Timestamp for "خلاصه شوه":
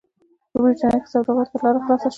1.83-2.09